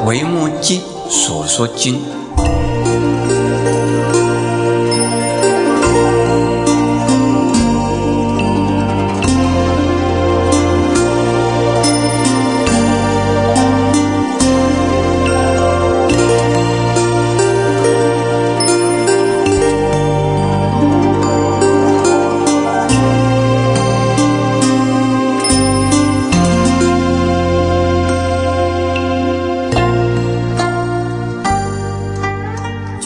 [0.04, 1.94] 《维摩经所说经》。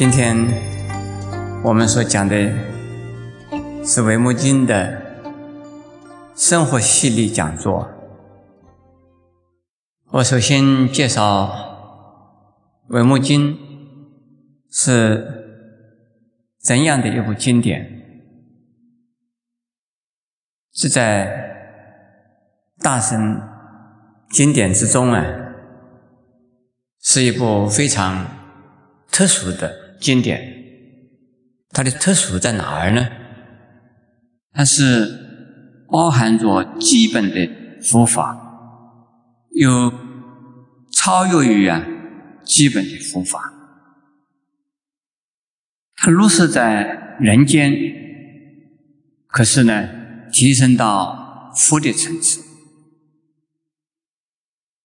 [0.00, 0.34] 今天
[1.62, 2.34] 我们所讲的
[3.84, 4.98] 是《维摩经》的
[6.34, 7.86] 生活系列讲座。
[10.06, 11.52] 我首先介绍
[12.94, 13.54] 《维摩经》
[14.70, 15.68] 是
[16.58, 17.86] 怎样的一部经典，
[20.72, 21.76] 是在
[22.78, 23.38] 大乘
[24.30, 25.22] 经典之中啊，
[27.02, 28.26] 是一部非常
[29.12, 29.79] 特殊的。
[30.00, 30.40] 经典，
[31.68, 33.06] 它的特殊在哪儿呢？
[34.52, 37.48] 它是包含着基本的
[37.82, 38.34] 佛法，
[39.50, 39.92] 又
[40.90, 41.84] 超越于啊
[42.42, 43.52] 基本的佛法。
[45.94, 47.72] 它落实在人间，
[49.26, 49.88] 可是呢，
[50.32, 52.42] 提升到佛的层次。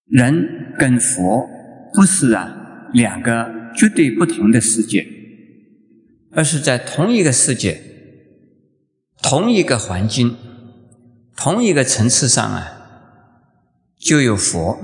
[0.06, 1.48] 人跟佛
[1.94, 3.55] 不是啊两个。
[3.76, 5.08] 绝对不同的世界，
[6.32, 7.82] 而是在同一个世界、
[9.22, 10.38] 同一个环境、
[11.36, 13.14] 同一个层次上啊，
[13.98, 14.80] 就有佛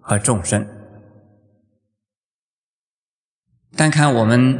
[0.00, 0.66] 和众生。
[3.74, 4.58] 单看我们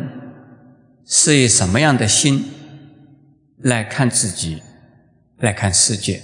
[1.05, 2.45] 是以什么样的心
[3.59, 4.63] 来看自己、
[5.39, 6.23] 来看世界、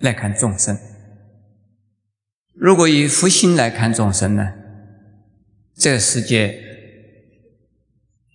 [0.00, 0.76] 来看众生。
[2.54, 4.52] 如果以福心来看众生呢？
[5.82, 6.62] 这个世界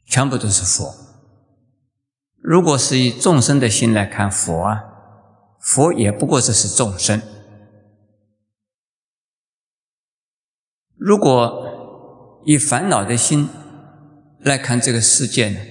[0.06, 0.94] 全部都是佛。
[2.36, 4.84] 如果是以众生的心来看佛啊，
[5.62, 7.22] 佛也不过只是众生。
[10.98, 13.48] 如果以烦恼的心
[14.42, 15.62] 来看这个世界呢，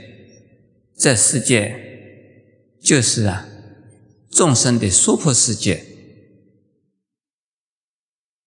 [0.97, 3.47] 这世界就是啊
[4.31, 5.85] 众生的娑婆世界。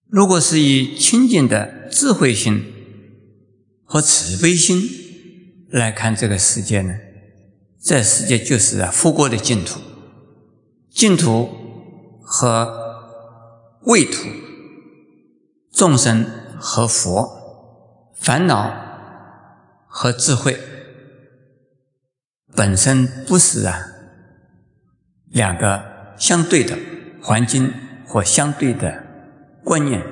[0.08, 2.74] 如果是以清净的智慧心，
[3.92, 4.88] 和慈悲心
[5.72, 6.96] 来看这个世界呢，
[7.82, 9.80] 这世界就是啊佛国的净土，
[10.92, 11.50] 净土
[12.22, 12.72] 和
[13.86, 14.28] 未土，
[15.72, 16.24] 众生
[16.60, 18.72] 和佛，烦恼
[19.88, 20.60] 和智慧，
[22.56, 23.88] 本身不是啊
[25.32, 26.78] 两个相对的
[27.24, 27.74] 环境
[28.06, 29.04] 或相对的
[29.64, 30.06] 观念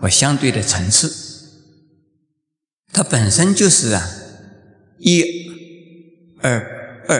[0.00, 1.27] 或相对的层次。
[2.92, 4.02] 它本身就是啊，
[4.98, 5.22] 一、
[6.40, 7.18] 二、二、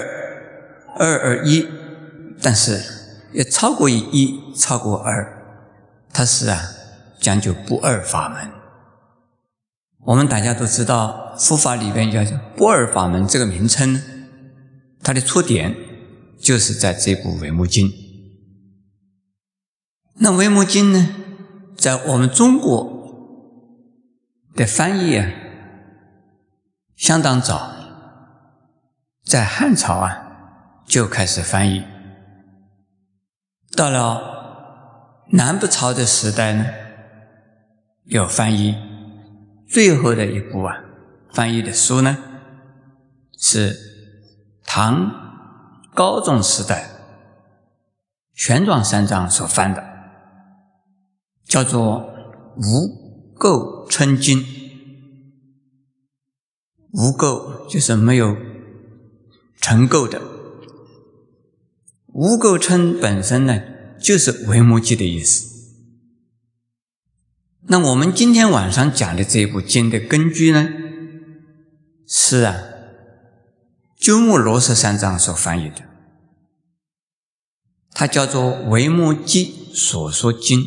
[0.97, 1.69] 二二一，
[2.43, 2.81] 但是
[3.33, 5.63] 要超过一、超过二，
[6.13, 6.61] 它是啊
[7.21, 8.51] 讲究不二法门。
[10.05, 12.25] 我们大家都知道，佛法里边叫
[12.57, 14.03] 不二法门这个名称，
[15.03, 15.77] 它的出典
[16.41, 17.89] 就是在这部《维摩经》。
[20.15, 21.15] 那《维摩经》呢，
[21.77, 22.91] 在我们中国
[24.57, 25.31] 的翻译啊。
[26.99, 27.71] 相当早，
[29.25, 31.85] 在汉朝啊就开始翻译。
[33.77, 34.21] 到了
[35.31, 36.67] 南北朝的时代呢，
[38.07, 38.75] 有翻译。
[39.69, 40.75] 最后的一部啊，
[41.33, 42.19] 翻译的书呢，
[43.39, 43.77] 是
[44.65, 45.09] 唐
[45.95, 46.89] 高宗时代
[48.35, 49.85] 玄奘三藏所翻的，
[51.45, 52.01] 叫做
[52.57, 54.41] 《无垢称经》。
[56.93, 58.37] 无垢就是没有
[59.61, 60.23] 成垢的，
[62.07, 63.63] 无垢称本身呢，
[64.01, 65.47] 就是维摩诘的意思。
[67.71, 70.71] 那我们今天晚上讲的这一部经的根据呢，
[72.07, 72.57] 是啊，
[73.99, 75.83] 鸠摩罗什三藏所翻译的，
[77.91, 80.61] 它叫做《维摩诘所说经》，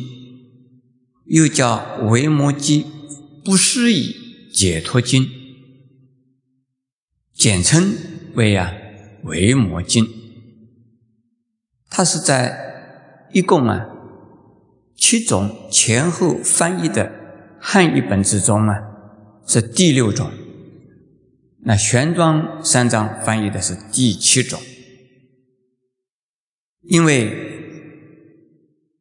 [1.24, 1.78] 又叫
[2.08, 2.84] 《维摩诘
[3.44, 4.14] 不思议
[4.54, 5.24] 解脱经》。
[7.42, 7.96] 简称
[8.34, 8.72] 为啊
[9.26, 10.04] 《维摩经》，
[11.90, 13.84] 它是在一共啊
[14.94, 17.10] 七种前后翻译的
[17.58, 18.78] 汉译本之中啊
[19.44, 20.30] 是第六种，
[21.64, 24.60] 那玄奘三藏翻译的是第七种，
[26.82, 27.36] 因为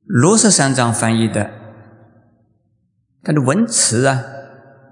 [0.03, 1.51] 罗什三藏翻译的，
[3.21, 4.23] 它的文词啊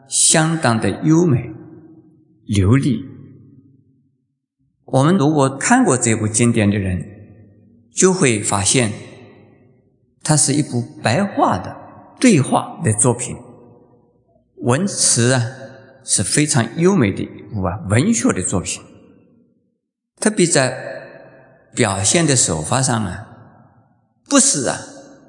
[0.07, 1.50] 相当的优美、
[2.46, 3.18] 流利。
[4.91, 7.06] 我们如果看过这部经典的人，
[7.94, 8.91] 就会发现，
[10.24, 11.75] 它是一部白话的
[12.19, 13.38] 对话的作品，
[14.57, 15.44] 文词啊
[16.03, 18.81] 是非常优美的一部啊文学的作品，
[20.19, 20.75] 特别在
[21.75, 23.27] 表现的手法上啊，
[24.27, 24.80] 不是啊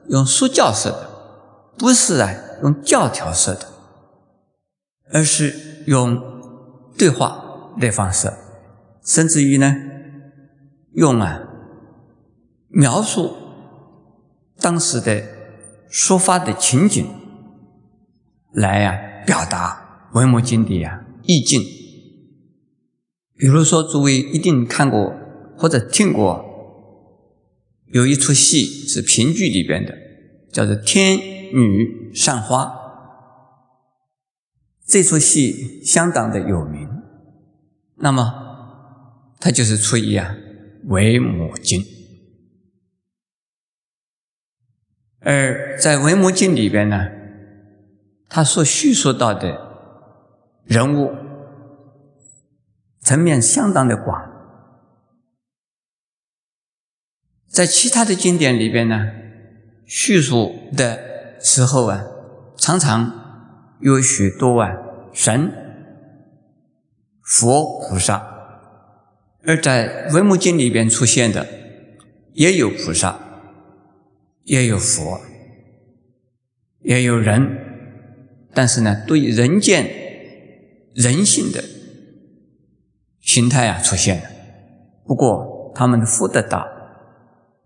[0.08, 1.10] 用说教式的，
[1.76, 3.66] 不是啊用教条式的，
[5.12, 6.18] 而是用
[6.96, 8.32] 对话的方式，
[9.04, 9.76] 甚至于呢
[10.92, 11.46] 用啊。
[12.72, 13.36] 描述
[14.60, 15.24] 当时的
[15.88, 17.04] 说法的情景，
[18.52, 21.60] 来呀表达《文墨经》的呀意境。
[23.36, 25.12] 比如说，诸位一定看过
[25.56, 26.44] 或者听过，
[27.86, 29.96] 有一出戏是评剧里边的，
[30.52, 32.64] 叫做《天女散花》。
[34.86, 36.88] 这出戏相当的有名，
[37.96, 38.39] 那么
[39.40, 40.36] 它就是出于啊
[40.88, 41.80] 《维摩经》。
[45.20, 47.08] 而在《维摩经》里边呢，
[48.28, 49.58] 他所叙述到的
[50.64, 51.10] 人物
[53.00, 54.30] 层面相当的广，
[57.48, 59.10] 在其他的经典里边呢，
[59.84, 62.04] 叙述的时候啊，
[62.56, 64.70] 常常有许多啊
[65.12, 65.52] 神、
[67.22, 68.39] 佛、菩萨，
[69.44, 71.46] 而在《维摩经》里边出现的
[72.34, 73.26] 也有菩萨。
[74.44, 75.20] 也有佛，
[76.80, 79.86] 也有人，但是呢，对人间
[80.92, 81.62] 人性的
[83.20, 84.30] 形态啊出现了。
[85.04, 86.66] 不过他们的福德大，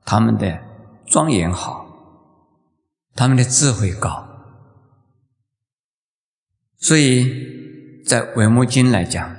[0.05, 0.59] 他们的
[1.07, 1.87] 庄严好，
[3.15, 4.29] 他们的智慧高，
[6.77, 9.37] 所以在《维摩经》来讲，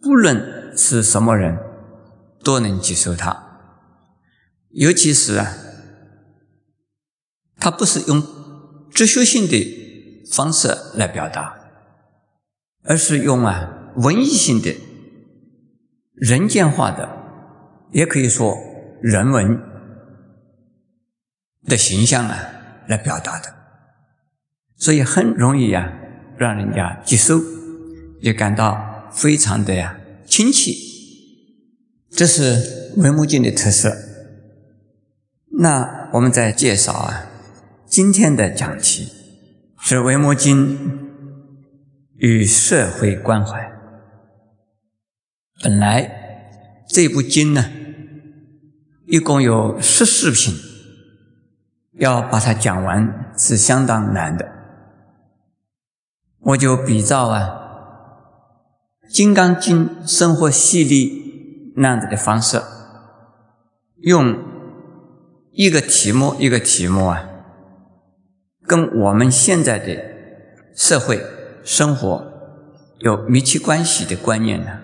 [0.00, 1.58] 不论是什么人，
[2.42, 3.58] 都能接受它，
[4.70, 5.54] 尤其是啊。
[7.56, 8.22] 他不是用
[8.90, 11.54] 哲学性的方式来表达，
[12.82, 14.76] 而是用啊文艺性的、
[16.12, 17.08] 人间化的，
[17.92, 18.54] 也可以说
[19.00, 19.58] 人文
[21.62, 22.36] 的形象啊
[22.86, 23.54] 来表达的，
[24.76, 25.90] 所以很容易啊
[26.36, 27.40] 让人家接受，
[28.20, 29.96] 也感到非常的呀
[30.36, 30.76] 亲戚。
[32.10, 32.56] 这是
[33.00, 33.96] 《文物经》的特色。
[35.60, 37.30] 那我们再介绍啊。
[37.86, 39.12] 今天的讲题
[39.78, 40.76] 是《维摩经》
[42.16, 43.70] 与社会关怀。
[45.62, 47.70] 本来这部经呢，
[49.06, 50.52] 一共有十四品，
[52.00, 54.50] 要把它讲完是相当难的。
[56.40, 57.60] 我就比照啊
[59.08, 62.60] 《金刚经》生活系列那样子的方式，
[63.98, 64.36] 用
[65.52, 67.30] 一个题目一个题目啊。
[68.66, 70.02] 跟我们现在的
[70.74, 71.20] 社会
[71.62, 72.32] 生活
[72.98, 74.80] 有密切关系的观念呢，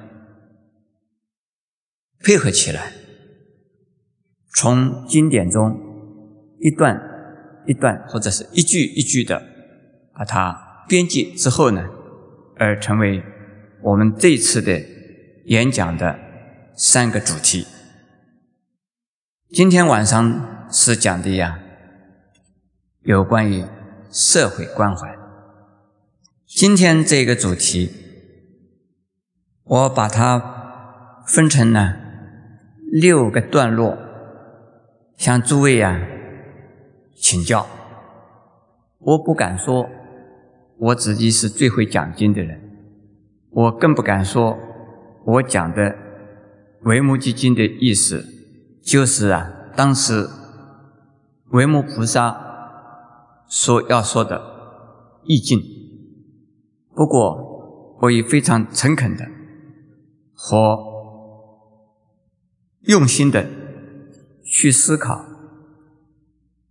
[2.22, 2.92] 配合起来，
[4.54, 5.80] 从经典中
[6.60, 7.00] 一段
[7.66, 9.42] 一段或者是一句一句的
[10.12, 11.88] 把它编辑之后呢，
[12.56, 13.22] 而成为
[13.82, 14.82] 我们这次的
[15.46, 16.18] 演讲的
[16.74, 17.66] 三个主题。
[19.50, 21.58] 今天晚上是讲的呀。
[23.02, 23.64] 有关于
[24.10, 25.16] 社会关怀，
[26.46, 27.90] 今天这个主题，
[29.64, 31.96] 我把它分成了
[32.92, 33.96] 六个段落，
[35.16, 35.98] 向诸位啊
[37.16, 37.66] 请教。
[38.98, 39.88] 我不敢说
[40.76, 42.69] 我自己是最会讲经的人，
[43.50, 44.58] 我更不敢说
[45.24, 45.82] 我讲的
[46.82, 48.24] 《维摩诘经》的意思
[48.82, 50.28] 就是啊，当时
[51.50, 52.48] 维摩菩萨。
[53.52, 54.40] 说要说的
[55.24, 55.60] 意境，
[56.94, 59.26] 不过我也非常诚恳的
[60.32, 60.78] 和
[62.82, 63.44] 用心的
[64.44, 65.24] 去思考，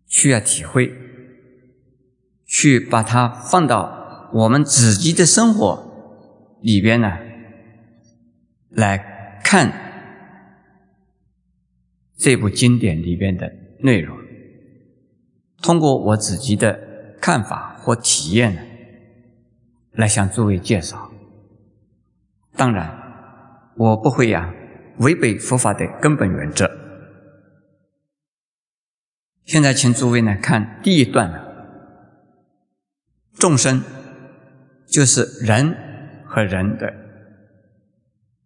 [0.07, 0.93] 去要体会，
[2.45, 5.88] 去把它放到我们自己的生活
[6.61, 7.17] 里边呢，
[8.69, 9.71] 来看
[12.17, 14.17] 这部经典里边的内容。
[15.61, 18.61] 通过我自己的看法或体验呢，
[19.91, 21.11] 来向诸位介绍。
[22.55, 24.53] 当然，我不会呀
[24.99, 26.69] 违背佛法的根本原则。
[29.45, 31.31] 现在，请诸位呢看第一段：
[33.33, 33.83] 众生
[34.85, 35.75] 就是人
[36.29, 36.93] 和人的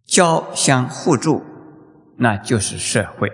[0.05, 1.43] 交相互助，
[2.15, 3.29] 那就是社会。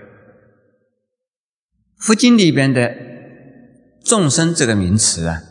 [1.96, 2.96] 佛经里边的
[4.04, 5.44] 众生这个名词啊，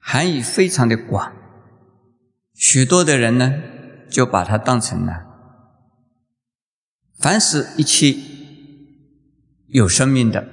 [0.00, 1.32] 含义非常的广，
[2.52, 3.62] 许多的人呢
[4.10, 5.24] 就把它当成了
[7.20, 8.16] 凡是一切
[9.68, 10.48] 有生命的，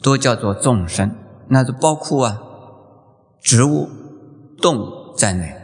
[0.00, 1.16] 都叫做众生，
[1.48, 2.40] 那就包括啊。
[3.42, 3.90] 植物、
[4.62, 5.56] 动物在内，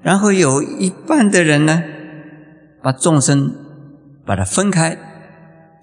[0.00, 1.82] 然后有一半的人呢，
[2.80, 3.52] 把众生
[4.24, 4.96] 把它分开，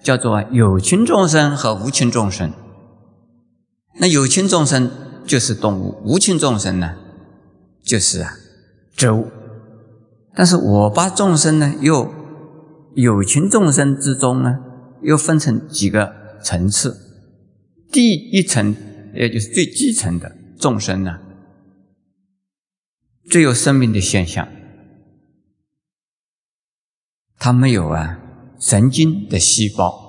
[0.02, 2.50] 叫做有情众生和无情众生。
[3.98, 4.90] 那有情众生
[5.26, 6.94] 就是动物，无情众生呢，
[7.82, 8.32] 就是啊
[8.94, 9.26] 植物。
[10.34, 12.12] 但是我把众生呢，又
[12.94, 14.58] 有情众生之中呢，
[15.02, 16.12] 又分成几个
[16.42, 16.96] 层次，
[17.92, 18.74] 第一层。
[19.18, 21.18] 也就是最基层的众生呢，
[23.28, 24.48] 最有生命的现象，
[27.38, 28.18] 它没有啊
[28.58, 30.04] 神经的细胞。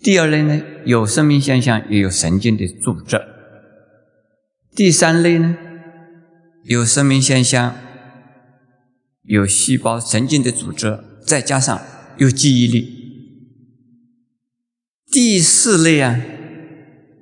[0.00, 3.20] 第二类呢，有生命现象，也有神经的组织。
[4.74, 5.56] 第三类呢，
[6.64, 7.76] 有生命现象，
[9.22, 11.80] 有细胞、神经的组织，再加上
[12.18, 13.04] 有记忆力。
[15.10, 16.20] 第四类啊。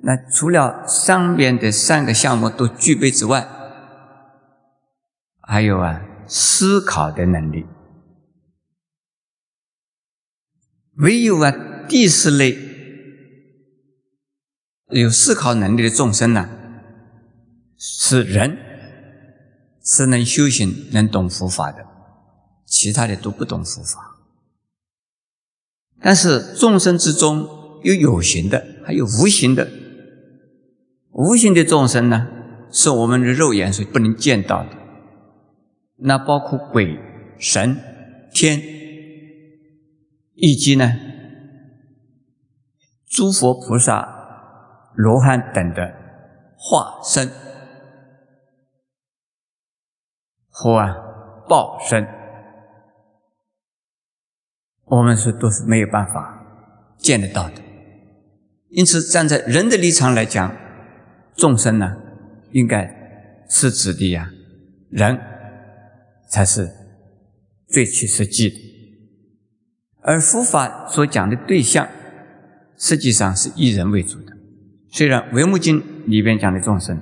[0.05, 3.47] 那除了上边的三个项目都具备之外，
[5.45, 7.65] 还有啊思考的能力。
[10.95, 11.51] 唯有啊
[11.87, 12.57] 第四类
[14.89, 16.49] 有思考能力的众生呢，
[17.77, 18.57] 是人，
[19.83, 21.85] 是能修行、能懂佛法的，
[22.65, 24.19] 其他的都不懂佛法。
[25.99, 27.47] 但是众生之中
[27.83, 29.71] 有有形的，还有无形的。
[31.11, 32.27] 无形的众生呢，
[32.71, 34.82] 是我们的肉眼所不能见到的。
[36.05, 36.99] 那包括鬼、
[37.39, 37.77] 神、
[38.33, 38.59] 天，
[40.33, 40.91] 以及呢，
[43.05, 45.95] 诸佛菩萨、罗汉等的
[46.57, 47.31] 化身，
[50.49, 50.93] 或啊
[51.47, 52.05] 报身，
[54.83, 56.43] 我们是都是没有办法
[56.97, 57.61] 见得到的。
[58.67, 60.53] 因此，站在人的立场来讲，
[61.35, 61.95] 众生呢，
[62.51, 64.29] 应该是指的呀，
[64.89, 65.32] 人。
[66.33, 66.71] 才是
[67.67, 68.55] 最切实际的。
[70.01, 71.87] 而佛法所讲的对象，
[72.75, 74.35] 实际上是以人为主的。
[74.89, 76.99] 虽然《维摩经》里边讲的众生，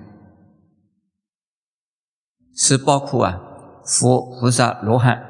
[2.54, 3.40] 是包括啊
[3.86, 5.24] 佛、菩萨、罗汉，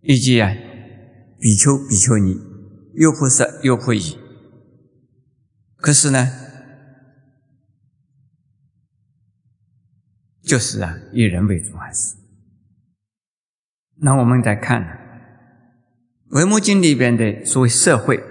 [0.00, 0.52] 以及啊
[1.38, 2.34] 比丘、比丘尼、
[2.94, 4.18] 优婆塞、优婆夷。
[5.76, 6.43] 可是呢，
[10.44, 12.16] 就是啊，以人为主还是？
[13.96, 14.82] 那我们再看
[16.36, 18.22] 《维摩经》里边的所谓社会，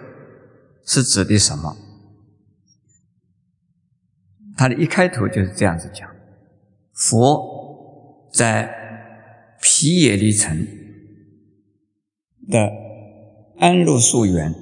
[0.85, 1.75] 是指的什么？
[4.55, 6.09] 它的一开头就是这样子讲：
[6.93, 8.71] 佛在
[9.61, 10.67] 毗耶离城
[12.47, 12.71] 的
[13.57, 14.53] 安乐树园，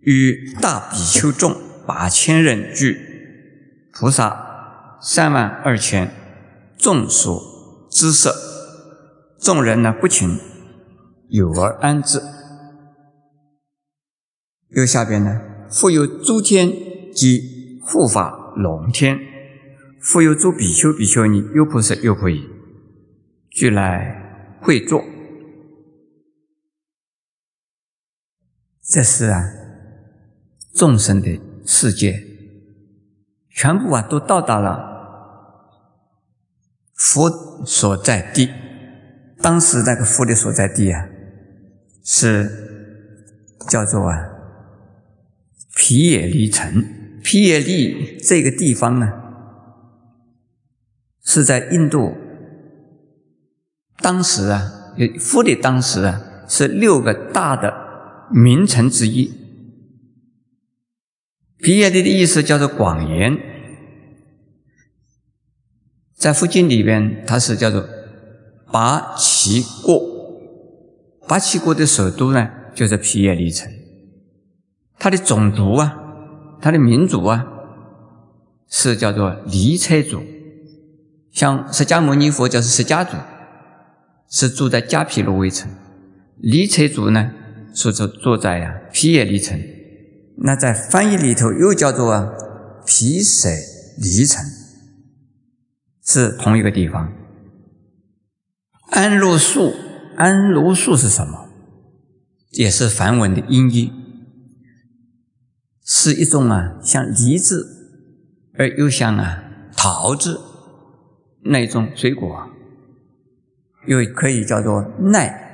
[0.00, 1.68] 与大比丘众。
[1.88, 6.12] 八千具，菩萨三万二千，
[6.78, 8.32] 众所知色，
[9.38, 10.38] 众人呢不请，
[11.28, 12.22] 有而安之。
[14.68, 16.70] 又下边呢，复有诸天
[17.12, 19.18] 及护法龙天，
[20.00, 22.48] 复有诸比丘、比丘尼、优婆塞、优婆夷，
[23.50, 25.04] 俱来会坐。
[28.82, 29.44] 这是啊，
[30.72, 31.40] 众生的。
[31.70, 32.24] 世界
[33.50, 34.97] 全部啊都到达了
[36.98, 38.50] 佛所在地。
[39.40, 41.06] 当时那个佛的所在地啊，
[42.04, 42.50] 是
[43.68, 44.28] 叫做啊
[45.76, 46.84] 毗耶离城。
[47.22, 49.12] 毗耶离这个地方呢，
[51.22, 52.16] 是在印度。
[54.00, 57.72] 当时啊，佛的当时啊，是六个大的
[58.32, 59.32] 名城之一。
[61.58, 63.36] 毗耶离的意思叫做广严，
[66.18, 67.88] 在佛经里边，它是叫做
[68.72, 70.02] 拔岐国。
[71.28, 73.70] 拔岐国的首都呢，就是皮耶离城。
[74.98, 75.96] 它的种族啊，
[76.60, 77.46] 它的民族啊，
[78.68, 80.20] 是叫做离车族。
[81.30, 83.12] 像释迦牟尼佛就是释迦族，
[84.28, 85.68] 是住在迦毗罗卫城；
[86.38, 87.30] 离车族呢，
[87.72, 89.62] 是住住在呀毗耶离城。
[90.38, 92.32] 那在翻译里头又叫做啊
[92.84, 93.48] 毗舍
[93.98, 94.44] 离城，
[96.10, 97.12] 是同一个地方。
[98.90, 99.74] 安乐树，
[100.16, 101.50] 安乐树是什么？
[102.52, 103.92] 也是梵文的音译，
[105.84, 108.08] 是一种啊像梨子
[108.54, 109.44] 而又像啊
[109.76, 110.40] 桃子
[111.42, 112.48] 那种水果，
[113.86, 115.44] 又可以叫做奈。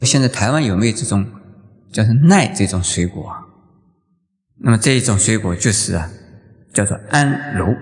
[0.00, 1.26] 现在台湾有没有这种
[1.92, 3.30] 叫做奈这种水果？
[4.62, 6.10] 那么这一种水果就是啊
[6.72, 7.76] 叫做安卢。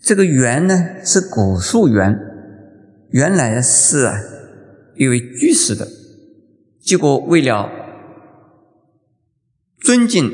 [0.00, 2.18] 这个园呢是古树园，
[3.10, 4.14] 原来是啊
[4.96, 5.86] 一位居士的，
[6.80, 7.70] 结果为了
[9.80, 10.32] 尊敬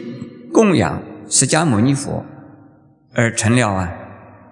[0.52, 2.24] 供养释迦牟尼佛，
[3.12, 3.92] 而成了啊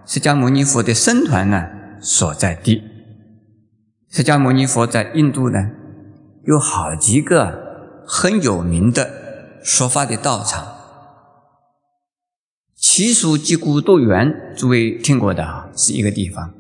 [0.04, 1.69] 释迦牟尼佛的僧团呢
[2.00, 2.83] 所在地。
[4.11, 5.71] 释迦牟尼佛在印度呢。
[6.45, 9.09] 有好几个很有名的
[9.62, 10.82] 说法的道场，
[12.83, 16.53] 奇树及古都园，诸位听过的啊，是一个地方。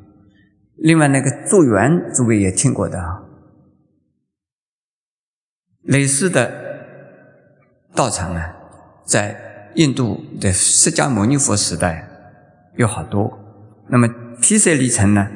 [0.76, 3.24] 另外那个祝园，诸位也听过的啊。
[5.82, 6.48] 类似的
[7.92, 8.54] 道场啊，
[9.04, 12.08] 在印度的释迦牟尼佛时代
[12.76, 13.36] 有好多。
[13.90, 14.08] 那么
[14.40, 15.28] 毗舍离城呢？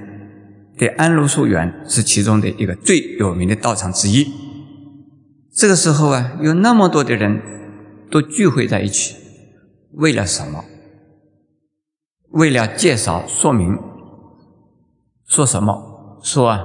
[0.79, 4.25] 的安卢树园是其中的一个最有名的道场之一。
[5.53, 7.43] 这个时候啊，有那么多的人
[8.09, 9.17] 都聚会在一起，
[9.95, 10.65] 为了什么？
[12.31, 13.79] 为了介绍说明，
[15.27, 16.19] 说什么？
[16.23, 16.65] 说啊，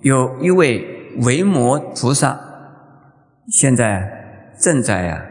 [0.00, 2.38] 有一位维摩菩萨，
[3.48, 5.22] 现在正在啊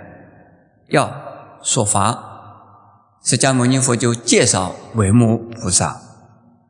[0.90, 1.12] 要
[1.62, 6.02] 说法，释迦牟尼佛就介绍维摩菩萨，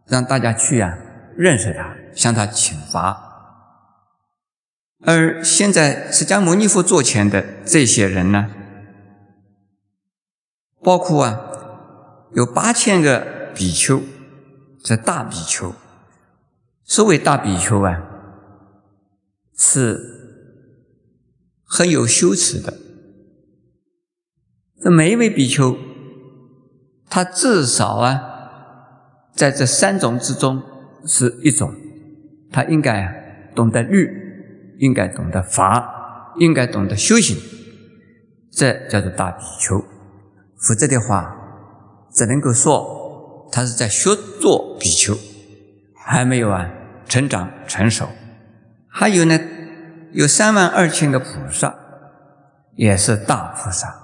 [0.06, 0.98] 让大家去啊。
[1.38, 3.24] 认识他，向他请法。
[5.06, 8.50] 而现在释迦牟尼佛座前的这些人呢，
[10.82, 11.47] 包括啊，
[12.34, 14.02] 有八千个比丘，
[14.84, 15.74] 这大比丘。
[16.84, 18.02] 所谓大比丘啊，
[19.58, 20.00] 是
[21.64, 22.74] 很有羞耻的。
[24.82, 25.78] 这每一位比丘，
[27.10, 28.22] 他至少啊，
[29.34, 30.64] 在这三种之中。
[31.10, 31.74] 是一种，
[32.52, 34.10] 他应该懂得律，
[34.78, 37.38] 应该懂得法，应该懂得修行，
[38.52, 39.82] 这叫做大比丘。
[40.58, 41.37] 否则的话，
[42.18, 44.10] 只能够说他是在学
[44.42, 45.16] 做比丘，
[45.94, 46.68] 还没有啊
[47.08, 48.08] 成长成熟。
[48.88, 49.40] 还有呢，
[50.14, 51.76] 有三万二千个菩萨，
[52.76, 53.96] 也是大菩萨，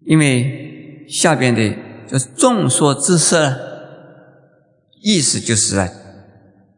[0.00, 1.74] 因为下边的
[2.06, 3.70] 就是众说之色。
[5.04, 5.88] 意思就是啊，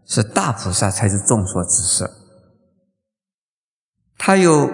[0.07, 2.11] 是大菩萨才是众说之色，
[4.17, 4.71] 他有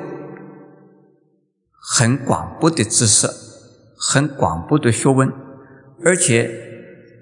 [1.72, 3.26] 很广博的知识，
[4.02, 5.30] 很广博的学问，
[6.02, 6.50] 而且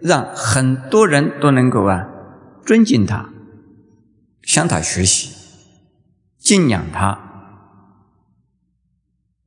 [0.00, 2.08] 让很多人都能够啊
[2.64, 3.30] 尊敬他，
[4.42, 5.34] 向他学习，
[6.38, 7.18] 敬仰他，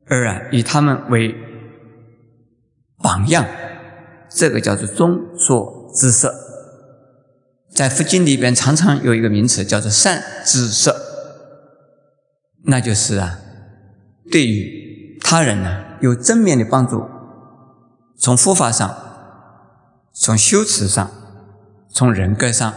[0.07, 1.33] 而啊以他们为
[2.97, 3.45] 榜样，
[4.29, 6.35] 这个叫做中说之色。
[7.73, 10.93] 在佛经里边，常常有一个名词叫做“善知色”，
[12.67, 13.39] 那就是啊，
[14.29, 17.07] 对于他人呢有正面的帮助，
[18.21, 18.95] 从佛法上、
[20.13, 21.12] 从修持上、
[21.89, 22.73] 从人格上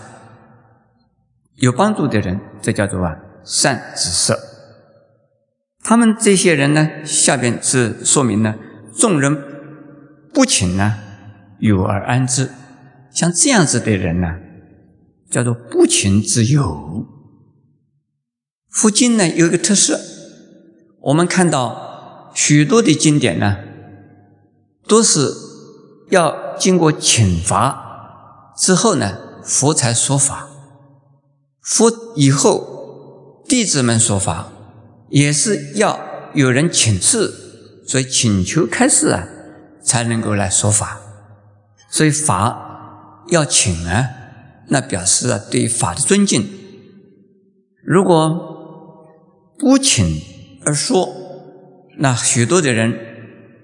[1.56, 4.34] 有帮助的人，这叫做啊善知识。
[5.82, 8.54] 他们这些人呢，下边是说明呢，
[8.96, 9.36] 众人
[10.32, 10.96] 不请呢，
[11.58, 12.50] 有而安之。
[13.12, 14.40] 像这样子的人呢。
[15.30, 17.08] 叫做不请之友。
[18.70, 19.98] 佛经呢有一个特色，
[21.00, 23.56] 我们看到许多的经典呢，
[24.86, 25.34] 都是
[26.10, 30.48] 要经过请法之后呢，佛才说法。
[31.60, 34.48] 佛以后弟子们说法，
[35.08, 35.98] 也是要
[36.34, 37.32] 有人请示，
[37.86, 39.26] 所以请求开示啊，
[39.82, 41.00] 才能够来说法。
[41.88, 44.08] 所以法要请啊。
[44.68, 46.48] 那表示啊，对法的尊敬。
[47.84, 50.22] 如果不请
[50.64, 51.06] 而说，
[51.98, 52.98] 那许多的人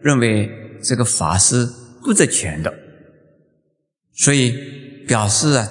[0.02, 1.68] 认为这个法是
[2.02, 2.72] 不值钱的，
[4.12, 5.68] 所以表示啊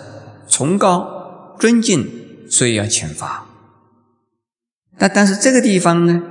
[0.48, 3.46] 崇高尊敬，所以要请法。
[4.98, 6.22] 那但是这个地方呢，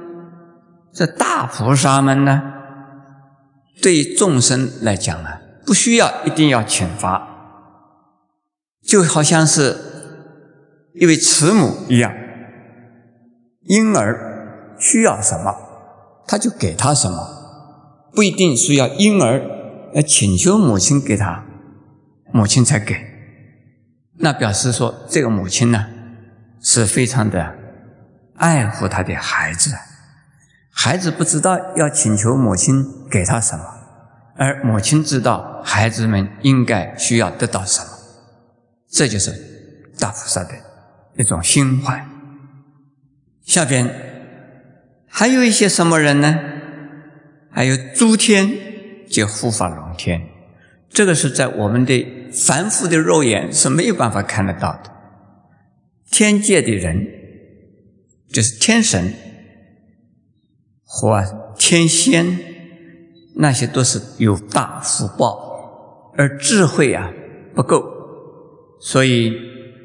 [0.93, 2.43] 这大菩萨们呢，
[3.81, 7.37] 对众生来讲啊，不需要一定要请法。
[8.83, 9.77] 就好像是
[10.95, 12.11] 一位慈母一样，
[13.65, 15.55] 婴儿需要什么，
[16.27, 17.38] 他就给他什么，
[18.13, 19.41] 不一定需要婴儿
[19.95, 21.45] 要请求母亲给他，
[22.33, 22.97] 母亲才给。
[24.19, 25.87] 那表示说，这个母亲呢，
[26.61, 27.55] 是非常的
[28.35, 29.73] 爱护他的孩子。
[30.71, 33.65] 孩子不知道要请求母亲给他什么，
[34.37, 37.87] 而母亲知道孩子们应该需要得到什么。
[38.91, 39.33] 这就是
[39.99, 40.51] 大菩萨的
[41.17, 42.07] 一种心怀。
[43.45, 43.89] 下边
[45.09, 46.39] 还有一些什么人呢？
[47.51, 48.51] 还有诸天
[49.09, 50.29] 及护法龙天，
[50.89, 54.91] 这个是在我们的凡夫的肉眼是没有办法看得到的。
[56.11, 57.07] 天界的人
[58.29, 59.15] 就是天神。
[60.91, 61.23] 或
[61.59, 62.39] 天仙，
[63.37, 67.13] 那些都是有大福报，而智慧啊
[67.55, 67.85] 不够，
[68.81, 69.35] 所以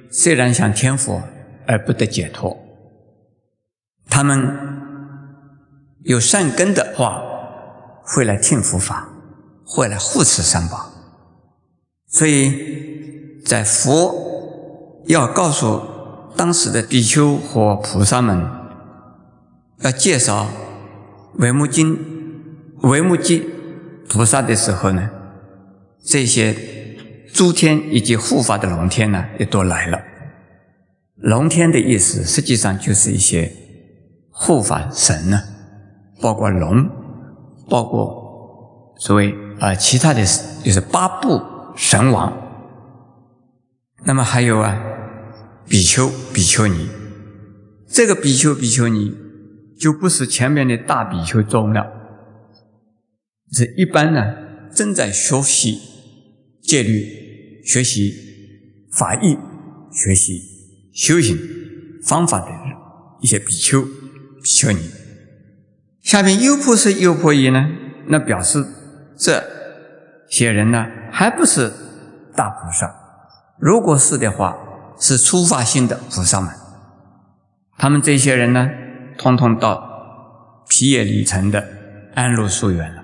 [0.09, 1.21] 虽然想天佛
[1.67, 2.57] 而不得解脱。
[4.07, 4.47] 他们
[6.05, 7.21] 有善根的话，
[8.03, 9.09] 会来听佛法，
[9.65, 10.91] 会来护持三宝。
[12.07, 15.81] 所以在佛要告诉
[16.35, 18.47] 当时的比丘和菩萨们，
[19.79, 20.47] 要介绍。
[21.37, 21.97] 维摩经、
[22.83, 23.43] 维摩诘
[24.07, 25.09] 菩萨的时候呢，
[26.05, 26.55] 这些
[27.33, 29.99] 诸天以及护法的龙天呢，也都来了。
[31.15, 33.51] 龙天的意思，实际上就是一些
[34.29, 35.41] 护法神呢，
[36.21, 36.87] 包括龙，
[37.67, 40.23] 包括所谓啊其他的，
[40.63, 41.41] 就是八部
[41.75, 42.31] 神王。
[44.05, 44.81] 那么还有啊，
[45.67, 46.89] 比丘、比丘尼，
[47.87, 49.15] 这个比丘、比丘尼。
[49.75, 51.85] 就不是前面的大比丘宗了，
[53.51, 54.33] 是一般呢
[54.73, 55.77] 正在学习
[56.61, 58.13] 戒律、学习
[58.93, 59.37] 法义、
[59.91, 60.39] 学习
[60.93, 61.37] 修行
[62.05, 62.47] 方法的
[63.19, 64.79] 一些比丘、比丘尼。
[66.03, 67.67] 下面优婆塞、优婆夷呢，
[68.07, 68.63] 那表示
[69.17, 69.43] 这
[70.29, 71.73] 些人呢还不是
[72.35, 72.93] 大菩萨。
[73.57, 74.55] 如果是的话，
[74.99, 76.51] 是初发心的菩萨们。
[77.77, 78.69] 他们这些人呢？
[79.15, 81.67] 通通到皮叶里城的
[82.15, 83.03] 安乐宿园了，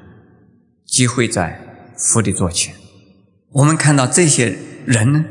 [0.88, 2.73] 集会在佛的座前。
[3.51, 5.23] 我们看到这些人呢，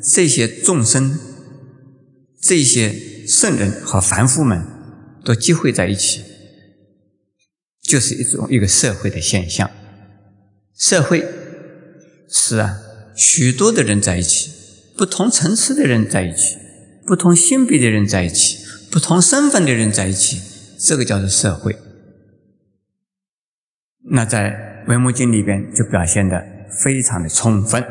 [0.00, 1.18] 这些众生，
[2.40, 2.92] 这些
[3.26, 4.64] 圣人和凡夫们
[5.24, 6.22] 都集会在一起，
[7.90, 9.68] 就是一种一个社会的现象。
[10.76, 11.26] 社会
[12.28, 12.78] 是啊，
[13.16, 14.52] 许多的人在一起，
[14.96, 16.56] 不同层次的人在一起，
[17.04, 18.64] 不同性别的人在一起。
[18.92, 20.40] 不同身份的人在一起，
[20.78, 21.76] 这个叫做社会。
[24.12, 26.44] 那在《维摩经》里边就表现的
[26.82, 27.84] 非常的充分。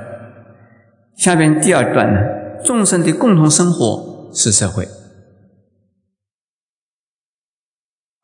[1.18, 2.20] 下边第二段呢，
[2.66, 4.88] 众生的共同生活是社会。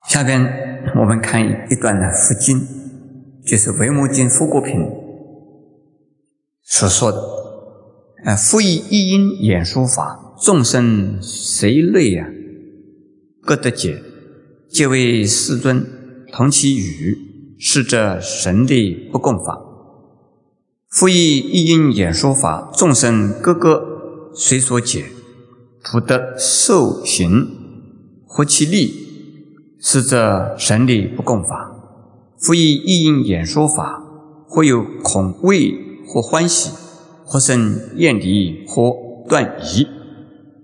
[0.09, 2.62] 下边我们看一段的佛经，
[3.45, 4.80] 就是《维摩经》佛果品
[6.63, 7.19] 所说的
[8.24, 12.28] ：“啊，复以一因演说法，众生谁类呀？”
[13.43, 14.02] 各得解，
[14.69, 15.86] 皆为世尊
[16.32, 17.17] 同其语，
[17.60, 19.62] 是者神力不共法。
[20.89, 25.06] 复以一因演说法，众生各个随所解，
[25.84, 27.48] 普得受行，
[28.26, 29.14] 获其利，
[29.88, 31.71] 是者神力不共法。
[32.39, 34.02] 复以一因演说法，
[34.48, 35.76] 或有恐畏，
[36.08, 36.71] 或欢喜，
[37.24, 38.91] 或生厌离，或
[39.30, 39.88] 断疑，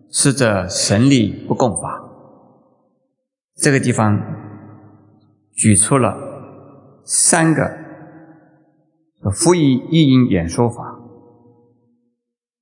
[0.09, 2.03] 是者神力不共法。
[3.57, 4.19] 这个地方
[5.53, 6.17] 举出了
[7.05, 7.69] 三个
[9.31, 10.99] 复以意因演说法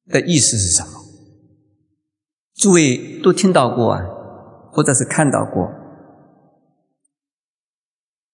[0.08, 0.90] 的意思是什么？
[2.54, 4.04] 诸位都听到过啊，
[4.74, 5.72] 或者是看到过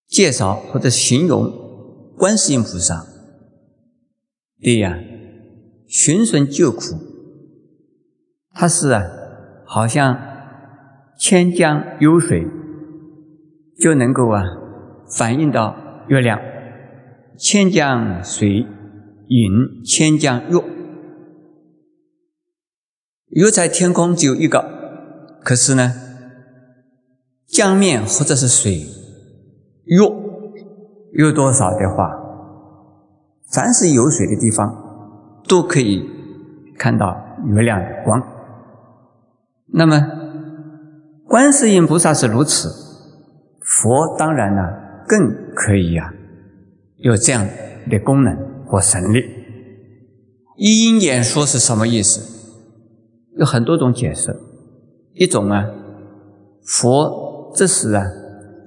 [0.07, 1.51] 介绍或者形容
[2.17, 3.05] 观世音菩萨
[4.61, 4.97] 对呀，
[5.87, 6.81] 寻声救苦，
[8.51, 9.03] 他是啊，
[9.65, 10.33] 好像。
[11.17, 12.45] 千江有水，
[13.79, 14.43] 就能够啊
[15.17, 15.73] 反映到
[16.09, 16.37] 月亮。
[17.37, 18.65] 千江水
[19.29, 20.61] 引千江月，
[23.29, 25.93] 月在天空只有一个，可是呢，
[27.47, 28.85] 江面或者是水
[29.85, 29.97] 月
[31.13, 32.11] 有多少的话，
[33.51, 36.09] 凡是有水的地方，都可以
[36.77, 38.21] 看到月亮的光。
[39.67, 40.21] 那么。
[41.27, 42.69] 观世音菩萨是如此，
[43.59, 44.61] 佛当然呢
[45.07, 46.13] 更可以呀，
[46.97, 47.45] 有这样
[47.89, 49.23] 的功能或神力。
[50.55, 52.21] 一因演说是什么意思？
[53.37, 54.39] 有很多种解释。
[55.13, 55.65] 一种啊，
[56.63, 58.05] 佛这时啊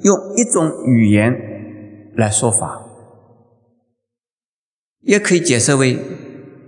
[0.03, 2.85] 用一种语言来说法，
[5.01, 5.99] 也可以解释为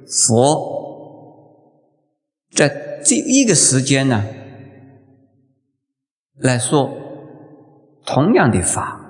[0.07, 1.87] 佛
[2.51, 4.25] 在这一个时间呢
[6.35, 6.91] 来说
[8.05, 9.01] 同样的法，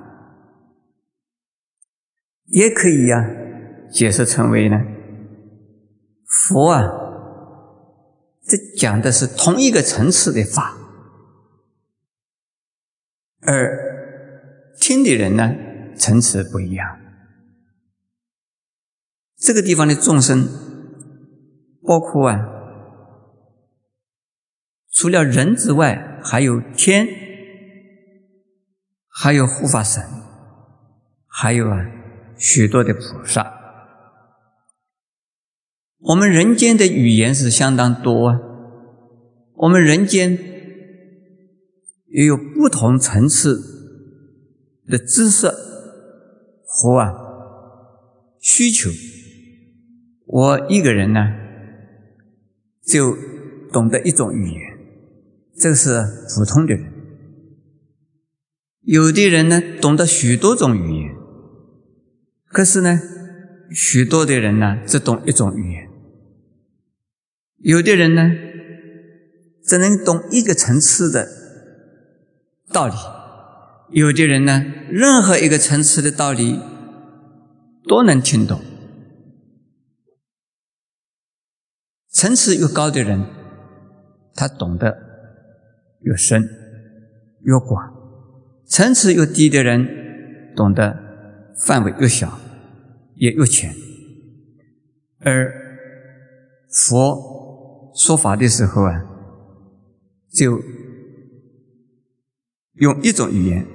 [2.47, 3.31] 也可以呀
[3.91, 4.77] 解释成为呢
[6.27, 6.83] 佛啊，
[8.43, 10.77] 这讲的是同一个层次的法，
[13.41, 13.89] 而。
[14.91, 15.55] 心的人呢，
[15.95, 16.99] 层次不一样。
[19.37, 20.49] 这个地方的众生，
[21.87, 22.45] 包括啊，
[24.91, 27.07] 除了人之外，还有天，
[29.07, 30.03] 还有护法神，
[31.29, 31.87] 还有啊
[32.37, 33.61] 许多的菩萨。
[36.01, 38.41] 我们人间的语言是相当多啊，
[39.55, 40.37] 我们人间
[42.09, 43.79] 也有不同层次。
[44.91, 45.49] 的知识
[46.67, 47.15] 和啊
[48.41, 48.91] 需求，
[50.27, 51.21] 我一个人呢
[52.85, 53.17] 就
[53.73, 54.61] 懂得一种语言，
[55.57, 56.93] 这是普通的人。
[58.83, 61.15] 有的人呢懂得许多种语言，
[62.47, 63.01] 可是呢
[63.73, 65.89] 许多的人呢只懂一种语言。
[67.59, 68.33] 有的人呢
[69.65, 71.29] 只能懂一个层次的
[72.73, 72.95] 道理。
[73.93, 76.61] 有的人呢，任何一个层次的道理
[77.89, 78.61] 都能听懂。
[82.09, 83.27] 层次越高的人，
[84.35, 84.97] 他懂得
[86.03, 86.43] 越深
[87.43, 87.93] 越广；
[88.67, 90.97] 层次越低的人，懂得
[91.67, 92.39] 范围越小
[93.17, 93.75] 也越浅。
[95.19, 95.53] 而
[96.69, 99.03] 佛说法的时候啊，
[100.33, 100.61] 就
[102.75, 103.67] 用一种语言。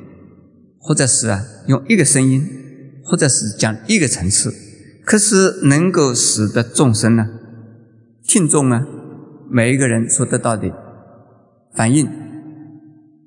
[0.87, 2.47] 或者是啊，用一个声音，
[3.03, 4.53] 或者是讲一个层次，
[5.03, 7.27] 可是能够使得众生呢，
[8.23, 8.85] 听众呢，
[9.49, 10.71] 每一个人所得到的
[11.73, 12.07] 反应、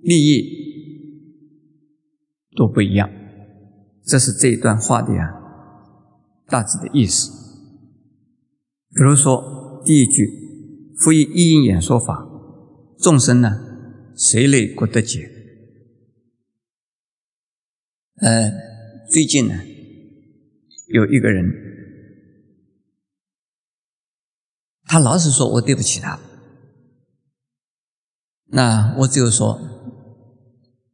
[0.03, 0.45] 利益
[2.57, 3.11] 都不一样。
[4.05, 5.35] 这是这一段话的呀
[6.47, 7.29] 大致的意思。
[8.95, 10.31] 比如说第一句
[10.97, 12.25] “复以一因演说法，
[12.99, 13.59] 众生呢，
[14.17, 15.29] 谁类不得解？”
[18.21, 18.51] 呃，
[19.09, 19.55] 最近呢，
[20.89, 21.47] 有一个人，
[24.87, 26.19] 他老是说我对不起他，
[28.47, 29.61] 那我只有说，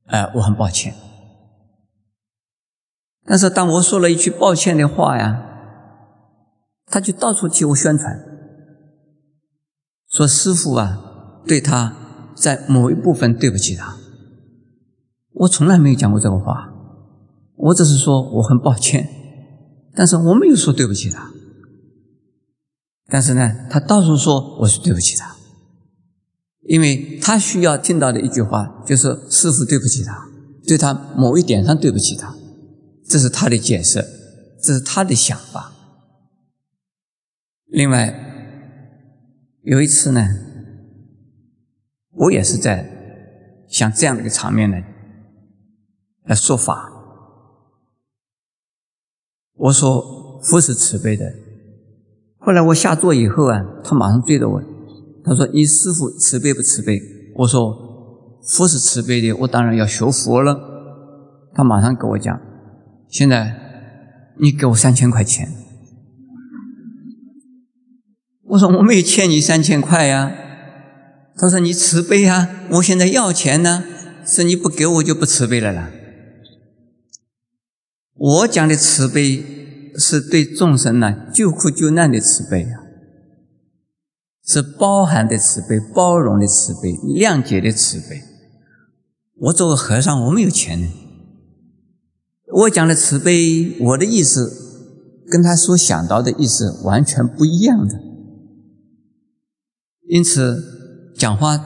[0.04, 0.94] 呃，我很抱歉。
[3.24, 5.40] 但是当我说了一句抱歉的话呀，
[6.84, 8.20] 他就到处替我宣传，
[10.10, 11.96] 说师傅啊，对他
[12.36, 13.96] 在某一部分对不起他。
[15.32, 16.72] 我从来没有讲过这个话。
[17.56, 19.08] 我只是说我很抱歉，
[19.94, 21.30] 但是我没有说对不起他。
[23.06, 25.36] 但是呢，他到处说我是对不起他，
[26.62, 30.26] 因为他需要听到的一句话就是师傅对不起他，
[30.66, 32.34] 对他某一点上对不起他，
[33.06, 34.04] 这是他的解释，
[34.62, 35.72] 这是他的想法。
[37.66, 38.12] 另外
[39.62, 40.26] 有一次呢，
[42.10, 42.90] 我也是在
[43.68, 44.76] 像这样的一个场面呢
[46.24, 46.90] 来说法。
[49.56, 51.32] 我说佛是慈悲的。
[52.38, 54.62] 后来我下座以后啊，他马上追着我，
[55.24, 57.00] 他说：“你师傅慈悲不慈悲？”
[57.36, 57.74] 我说
[58.46, 60.58] ：“佛是慈悲的，我当然要学佛了。”
[61.56, 62.38] 他马上跟我讲
[63.08, 63.54] ：“现在
[64.38, 65.48] 你给我三千块钱。”
[68.48, 70.30] 我说：“我没有欠你三千块呀。”
[71.36, 73.84] 他说：“你慈悲呀，我现在要钱呢，
[74.26, 75.90] 是你不给我就不慈悲了啦。”
[78.16, 79.44] 我讲的慈悲
[79.96, 82.82] 是对众生呢救苦救难的慈悲啊，
[84.44, 88.22] 是包含的慈悲、包容的慈悲、谅解的慈悲。
[89.36, 90.88] 我作为和尚，我没有钱呢。
[92.52, 94.48] 我讲的慈悲，我的意思
[95.28, 97.98] 跟他所想到的意思完全不一样的，
[100.08, 101.58] 因此讲话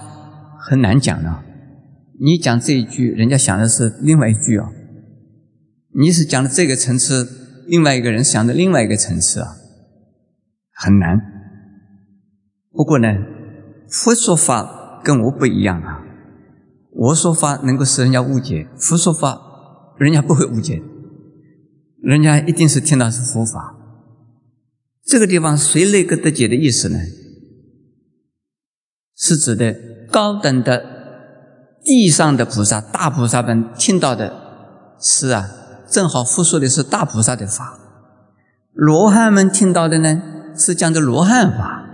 [0.58, 1.42] 很难讲呢。
[2.18, 4.72] 你讲这一句，人家想的是另外一句啊。
[6.00, 9.56] 你是讲的这个层次，另外一个人想的另外一个层次啊，
[10.72, 11.18] 很难。
[12.70, 13.08] 不过呢，
[13.90, 16.04] 佛说法跟我不一样啊，
[16.92, 19.40] 我说法能够使人家误解，佛说法
[19.98, 20.80] 人家不会误解，
[22.00, 23.74] 人家一定是听到是佛法。
[25.04, 26.98] 这个地方谁那个得解的意思呢？
[29.16, 29.74] 是指的
[30.12, 30.84] 高等的
[31.82, 34.46] 地上的菩萨、大菩萨们听到的。
[35.00, 35.48] 是啊，
[35.90, 37.78] 正好复述的是大菩萨的法。
[38.72, 40.22] 罗汉们听到的呢，
[40.56, 41.84] 是讲的罗汉法；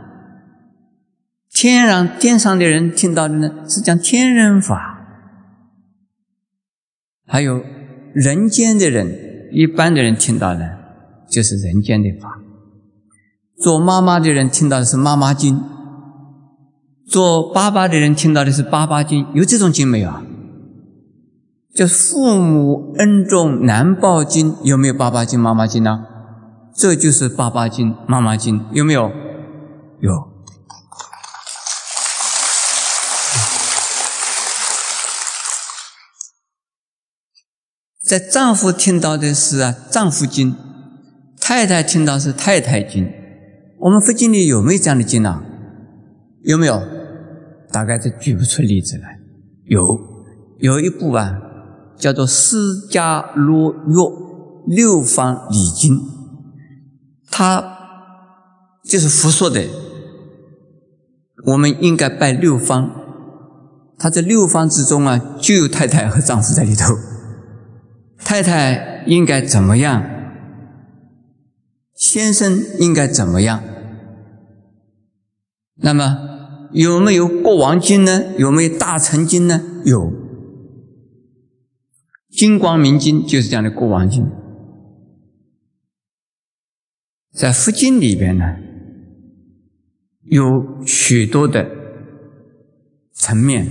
[1.51, 4.77] 天上天上的人听到的呢，是讲天人法；
[7.27, 7.63] 还有
[8.13, 10.79] 人间的人，一般的人听到的，
[11.31, 12.41] 就是人间的法。
[13.57, 15.63] 做妈妈的人听到的是妈妈经，
[17.09, 20.23] 做爸爸的人听到的是爸爸经，有这种经没有啊？
[21.75, 26.07] 叫父母恩重难报经，有没有爸爸经、妈妈经呢？
[26.73, 29.11] 这就是爸爸经、妈妈经，有没有？
[29.99, 30.33] 有。
[38.01, 40.55] 在丈夫听到的是啊丈夫经，
[41.41, 43.11] 太太听到是太太经。
[43.81, 45.43] 我们佛经里有没有这样的经呢？
[46.45, 46.81] 有没有？
[47.73, 49.19] 大概是举不出例子来。
[49.65, 49.99] 有，
[50.61, 51.41] 有一部啊。
[51.97, 52.57] 叫做《释
[52.89, 55.97] 迦罗约六方礼经》，
[57.31, 57.63] 它
[58.83, 59.65] 就是佛说的。
[61.47, 62.91] 我们应该拜六方，
[63.99, 66.95] 他这六方之中啊，就有太太和丈夫在里头。
[68.19, 70.03] 太太应该怎么样？
[71.95, 73.63] 先生应该怎么样？
[75.77, 76.17] 那么
[76.73, 78.25] 有没有国王经呢？
[78.39, 79.61] 有没有大臣经呢？
[79.85, 80.24] 有。
[82.37, 84.29] 金光明经就是这样的过王经，
[87.33, 88.57] 在佛经里边呢，
[90.25, 91.71] 有许多的
[93.13, 93.69] 层面，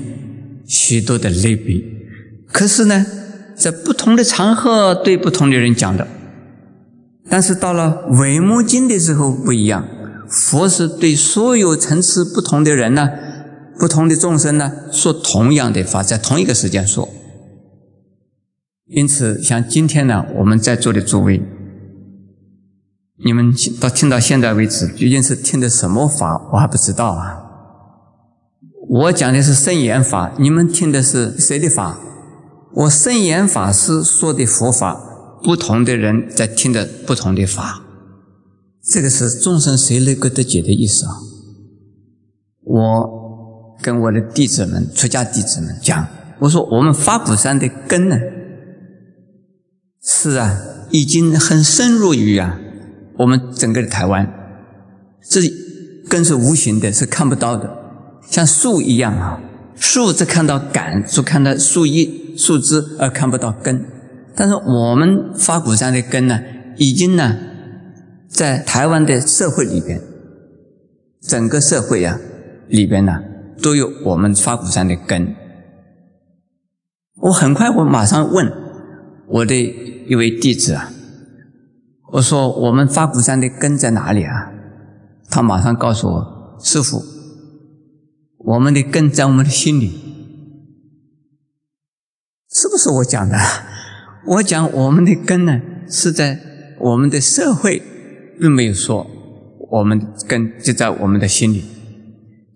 [0.65, 1.83] 许多的类别。
[2.47, 3.05] 可是呢，
[3.53, 6.07] 在不同的场合对不同的人讲的，
[7.29, 9.85] 但是到了维摩经的时候不一样，
[10.29, 13.09] 佛是对所有层次不同的人呢，
[13.77, 17.09] 不同的众生呢，说同样的法，在同一个时间说。
[18.87, 21.41] 因此，像今天呢，我们在座的诸位，
[23.23, 27.39] 你们到听到现在为止，究竟是听的什么法，我还不知道啊。
[28.89, 31.97] 我讲的是圣严法，你们听的是谁的法？
[32.73, 34.99] 我圣严法师说的佛法，
[35.43, 37.81] 不同的人在听的不同的法，
[38.83, 41.13] 这个是众生谁能够得解的意思啊？
[42.65, 46.05] 我跟我的弟子们、出家弟子们讲，
[46.39, 48.17] 我说我们法鼓山的根呢？
[50.03, 50.59] 是啊，
[50.91, 52.59] 已经很深入于啊，
[53.17, 54.29] 我们整个的台湾，
[55.21, 55.39] 这
[56.09, 57.73] 根是无形的，是看不到的，
[58.27, 59.39] 像树一样啊，
[59.75, 63.85] 树只看到杆，只看到树叶、树枝，而看不到根。
[64.35, 66.41] 但是我们发鼓山的根呢，
[66.75, 67.37] 已经呢，
[68.27, 70.01] 在台湾的社会里边，
[71.21, 72.19] 整个社会啊
[72.67, 73.21] 里边呢，
[73.61, 75.33] 都有我们发鼓山的根。
[77.21, 78.51] 我很快，我马上问
[79.33, 79.83] 我的。
[80.05, 80.91] 一位弟子啊，
[82.11, 84.51] 我说我们发鼓山的根在哪里啊？
[85.29, 87.01] 他马上告诉我，师傅，
[88.39, 89.93] 我们的根在我们的心里，
[92.51, 93.37] 是不是我讲的？
[94.27, 96.37] 我讲我们的根呢，是在
[96.81, 97.81] 我们的社会，
[98.37, 99.07] 并没有说
[99.71, 101.63] 我们根就在我们的心里。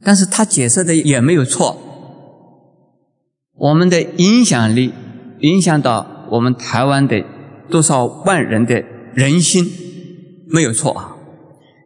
[0.01, 1.77] 但是他解释的也没有错，
[3.53, 4.93] 我们的影响力
[5.39, 7.23] 影响到我们台湾的。
[7.69, 8.81] 多少万人的
[9.13, 9.65] 人心
[10.47, 11.17] 没有错啊？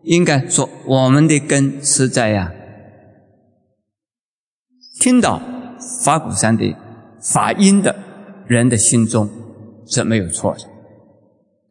[0.04, 2.51] 应该说，我们的根是在呀，
[4.99, 5.41] 听到
[6.04, 6.75] 法鼓山的
[7.19, 7.95] 法音的
[8.45, 9.27] 人的心中
[9.88, 10.60] 是没有错的。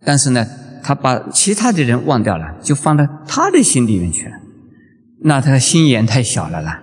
[0.05, 0.45] 但是呢，
[0.83, 4.41] 他把其他的人忘掉了，就放到他的心里面去了，
[5.21, 6.83] 那他的心眼太小了啦。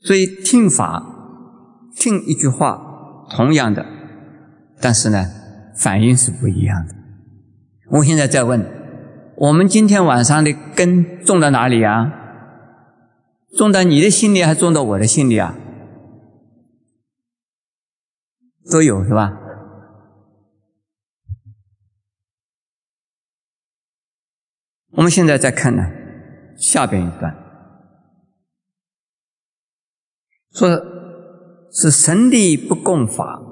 [0.00, 2.83] 所以听法，听一句话，
[3.30, 3.84] 同样的。
[4.80, 5.26] 但是呢，
[5.76, 6.94] 反应是不一样的。
[7.90, 8.64] 我现在在问：
[9.36, 12.12] 我们今天晚上的根种到哪里啊？
[13.56, 15.54] 种到你的心里，还种到我的心里啊？
[18.70, 19.40] 都有是吧？
[24.92, 25.90] 我们现在再看呢，
[26.56, 27.36] 下边一段，
[30.52, 30.68] 说
[31.74, 33.42] 是神力不共法。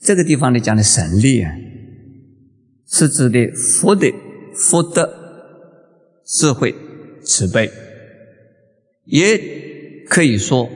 [0.00, 1.52] 这个地方里讲的神力啊，
[2.86, 4.12] 是指的佛的
[4.54, 5.08] 福德、
[6.24, 6.74] 智慧、
[7.22, 7.70] 慈悲，
[9.04, 9.38] 也
[10.08, 10.68] 可以说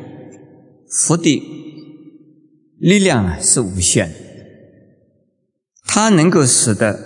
[0.89, 1.43] 佛的
[2.79, 4.13] 力量啊是无限，
[5.87, 7.01] 它能够使得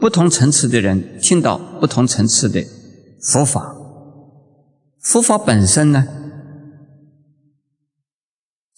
[0.00, 2.64] 不同层次的人听到不同层次的
[3.20, 3.76] 佛法。
[5.00, 6.25] 佛法本身呢，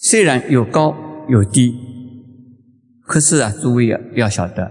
[0.01, 0.97] 虽然有高
[1.29, 1.75] 有低，
[3.03, 4.71] 可是啊，诸位要要晓得，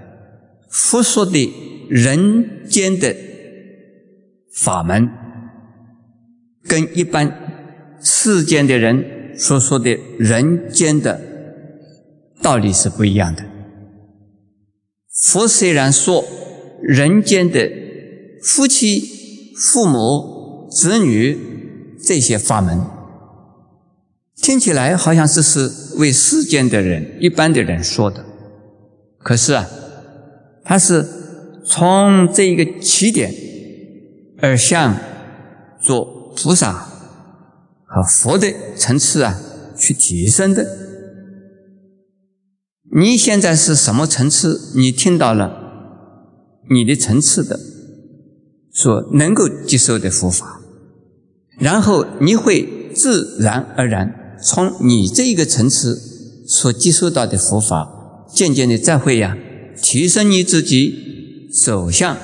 [0.70, 1.54] 佛说的
[1.90, 3.14] 人间的
[4.54, 5.10] 法门，
[6.64, 11.20] 跟一般世间的人所说的人间的
[12.42, 13.44] 道理是不一样的。
[15.12, 16.24] 佛虽然说
[16.82, 17.70] 人间的
[18.42, 19.02] 夫妻、
[19.58, 21.38] 父母、子女
[22.02, 22.97] 这些法门。
[24.42, 28.24] 听起来好像这是为世间的人、一般的人说的，
[29.20, 29.68] 可是啊，
[30.64, 31.06] 他是
[31.66, 33.34] 从这一个起点
[34.40, 34.96] 而向
[35.82, 36.72] 做菩萨
[37.84, 39.40] 和佛的层次啊
[39.76, 40.66] 去提升的。
[42.96, 44.72] 你现在是什么层次？
[44.76, 45.52] 你听到了
[46.70, 47.60] 你的层次的
[48.72, 50.62] 所能够接受的佛法，
[51.60, 54.17] 然后你会自然而然。
[54.42, 56.00] 从你这一个层次
[56.48, 59.38] 所接受到的佛法，渐渐的再会呀，
[59.82, 62.18] 提升你自己，走向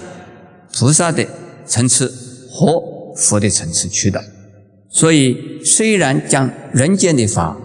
[0.72, 1.28] 菩萨的
[1.66, 2.07] 层次
[2.49, 2.82] 和
[3.16, 4.24] 佛的层次去的。
[4.89, 7.57] 所以，虽然讲人间的法，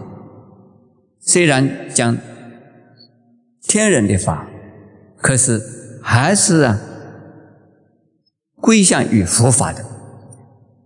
[1.21, 2.17] 虽然讲
[3.67, 4.49] 天人的法，
[5.19, 5.61] 可是
[6.03, 6.81] 还是啊
[8.57, 9.85] 归向于佛法的，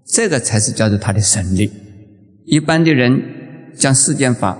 [0.05, 1.71] 这个才是叫做他的神力。
[2.45, 3.41] 一般的人。
[3.77, 4.59] 讲世间法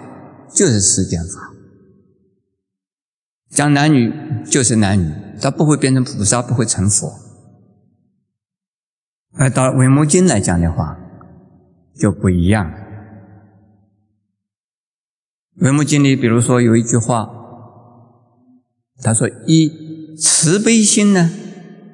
[0.53, 1.55] 就是世间法，
[3.49, 4.13] 讲男女
[4.45, 7.13] 就是男女，他不会变成菩萨，不会成佛。
[9.33, 10.99] 而到《维摩经》来讲的话，
[11.95, 12.77] 就不一样了。
[15.57, 17.31] 《维摩经》里，比如说有一句话，
[19.03, 21.31] 他说：“以慈悲心呢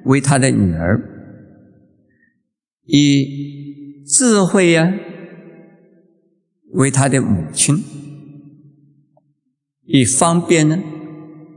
[0.05, 1.01] 为他的女儿，
[2.85, 4.93] 以智慧呀。”
[6.73, 7.83] 为他的母亲，
[9.85, 10.77] 以方便呢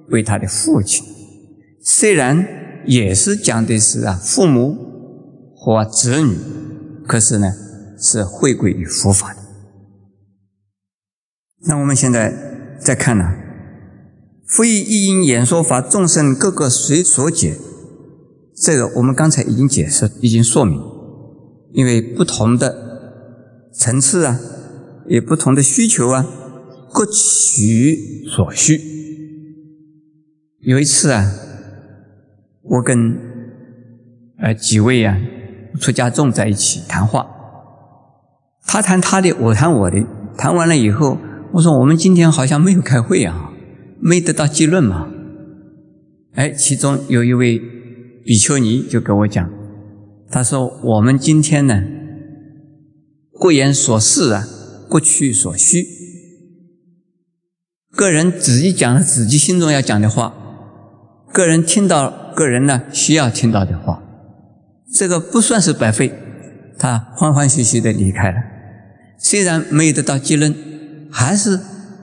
[0.08, 1.04] 为他的父亲。
[1.84, 4.76] 虽然也是讲的是啊父母
[5.54, 6.36] 或子女，
[7.06, 7.52] 可是呢
[7.98, 9.40] 是回归于佛法的。
[11.66, 13.34] 那我们现在再看呢，
[14.46, 17.56] 复以一因演说法，众生各个随所解。
[18.56, 20.80] 这个我们刚才已经解释，已经说明，
[21.72, 24.40] 因为不同的层次啊。
[25.08, 26.26] 有不同的需求啊，
[26.92, 28.80] 各取所需。
[30.60, 31.28] 有一次啊，
[32.62, 32.96] 我跟
[34.38, 35.18] 呃几位啊
[35.80, 37.26] 出家众在一起谈话，
[38.64, 39.98] 他谈他的，我谈我的。
[40.38, 41.18] 谈完了以后，
[41.52, 43.52] 我说我们今天好像没有开会啊，
[44.00, 45.10] 没得到结论嘛。
[46.34, 47.60] 哎，其中有一位
[48.24, 49.50] 比丘尼就跟我讲，
[50.30, 51.82] 他说我们今天呢，
[53.40, 54.44] 各言所事啊。
[54.92, 55.86] 不取所需，
[57.92, 60.34] 个人自己讲了自己心中要讲的话，
[61.32, 64.02] 个人听到个人呢需要听到的话，
[64.92, 66.12] 这个不算是白费，
[66.78, 68.36] 他欢欢喜喜的离开了。
[69.18, 70.54] 虽然没有得到结论，
[71.10, 71.58] 还是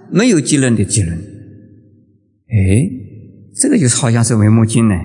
[0.09, 1.15] 没有结论的结论。
[1.15, 2.89] 哎，
[3.55, 4.95] 这个就好像是为木经呢。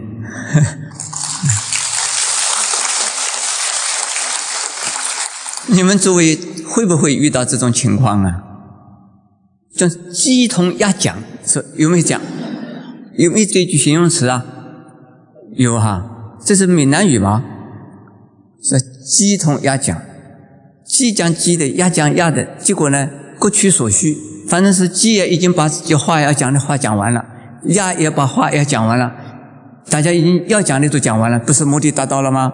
[5.74, 8.42] 你们诸位会不会遇到这种情况啊？
[9.76, 12.20] 叫鸡同鸭讲，是有没有讲？
[13.16, 14.44] 有没有这句形容词啊？
[15.56, 17.42] 有哈，这是闽南语吗？
[18.62, 20.00] 是鸡同鸭讲，
[20.86, 24.16] 鸡讲鸡的，鸭讲鸭的，结果呢各取所需，
[24.48, 27.24] 反正是鸡也已经把自己话要讲的话讲完了，
[27.64, 29.12] 鸭也把话要讲完了，
[29.90, 32.52] 大家已经要讲的都讲完了，不是目的达到了吗？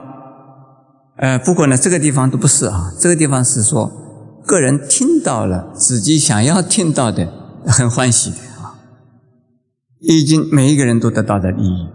[1.21, 2.95] 呃，不过呢，这个地方都不是啊。
[2.99, 3.93] 这个地方是说，
[4.47, 7.31] 个人听到了自己想要听到的，
[7.67, 8.81] 很欢喜啊。
[9.99, 11.89] 已经每一个人都得到的利益。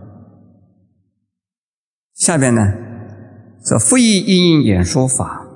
[2.13, 2.71] 下边呢，
[3.65, 5.47] 说复以因因演说法，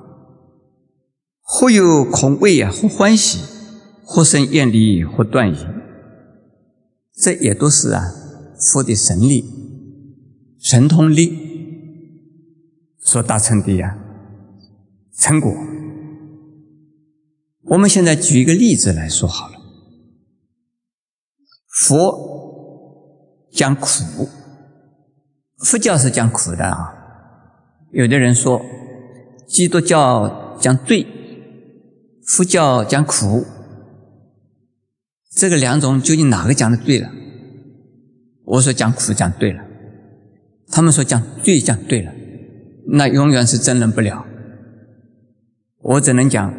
[1.40, 3.38] 或有恐畏啊，或欢喜，
[4.04, 5.56] 或生厌离，或断疑。
[7.14, 8.12] 这也都是啊，
[8.58, 9.44] 佛的神力、
[10.58, 11.49] 神通力。
[13.00, 13.98] 所达成的呀
[15.16, 15.52] 成果，
[17.64, 19.60] 我们现在举一个例子来说好了。
[21.68, 24.28] 佛讲苦，
[25.58, 26.94] 佛教是讲苦的啊。
[27.92, 28.62] 有的人说，
[29.48, 31.06] 基督教讲对，
[32.26, 33.44] 佛教讲苦，
[35.34, 37.10] 这个两种究竟哪个讲的对了？
[38.44, 39.64] 我说讲苦讲对了，
[40.68, 42.12] 他们说讲对讲对了。
[42.88, 44.26] 那永远是争论不了。
[45.82, 46.54] 我只能讲，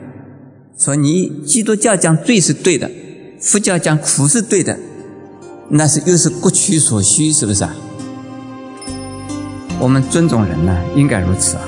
[0.77, 2.89] 说你基督教讲罪是对的，
[3.39, 4.77] 佛教讲苦是对的，
[5.69, 7.75] 那是又是各取所需，是不是啊？
[9.79, 11.63] 我们尊重人呢，应该如此啊。